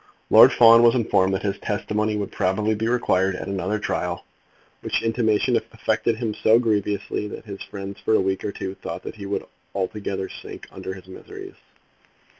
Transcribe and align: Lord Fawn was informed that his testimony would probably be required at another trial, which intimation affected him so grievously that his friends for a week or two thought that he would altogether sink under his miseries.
Lord 0.31 0.51
Fawn 0.51 0.81
was 0.81 0.95
informed 0.95 1.35
that 1.35 1.43
his 1.43 1.59
testimony 1.59 2.15
would 2.17 2.31
probably 2.31 2.73
be 2.73 2.87
required 2.87 3.35
at 3.35 3.47
another 3.47 3.77
trial, 3.77 4.25
which 4.81 5.03
intimation 5.03 5.55
affected 5.55 6.15
him 6.15 6.33
so 6.33 6.57
grievously 6.57 7.27
that 7.27 7.45
his 7.45 7.61
friends 7.61 7.99
for 7.99 8.15
a 8.15 8.19
week 8.19 8.43
or 8.43 8.51
two 8.51 8.73
thought 8.73 9.03
that 9.03 9.17
he 9.17 9.27
would 9.27 9.45
altogether 9.75 10.27
sink 10.27 10.65
under 10.71 10.95
his 10.95 11.05
miseries. 11.05 11.53